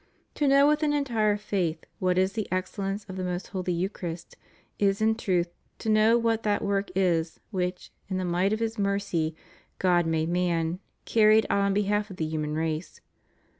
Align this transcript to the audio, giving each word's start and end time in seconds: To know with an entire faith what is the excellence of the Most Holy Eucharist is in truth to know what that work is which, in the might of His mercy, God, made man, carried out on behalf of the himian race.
To 0.33 0.47
know 0.47 0.67
with 0.67 0.81
an 0.81 0.93
entire 0.93 1.37
faith 1.37 1.83
what 1.99 2.17
is 2.17 2.33
the 2.33 2.47
excellence 2.51 3.05
of 3.07 3.17
the 3.17 3.23
Most 3.23 3.49
Holy 3.49 3.71
Eucharist 3.71 4.35
is 4.79 4.99
in 4.99 5.13
truth 5.13 5.49
to 5.77 5.89
know 5.89 6.17
what 6.17 6.41
that 6.41 6.63
work 6.63 6.89
is 6.95 7.39
which, 7.51 7.91
in 8.09 8.17
the 8.17 8.25
might 8.25 8.51
of 8.51 8.59
His 8.59 8.79
mercy, 8.79 9.35
God, 9.77 10.07
made 10.07 10.29
man, 10.29 10.79
carried 11.05 11.45
out 11.51 11.61
on 11.61 11.75
behalf 11.75 12.09
of 12.09 12.17
the 12.17 12.27
himian 12.27 12.55
race. 12.57 13.01